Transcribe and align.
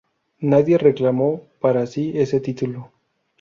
Nadie 0.41 0.79
reclamó 0.79 1.45
para 1.59 1.85
sí 1.85 2.13
este 2.15 2.39
título. 2.39 2.91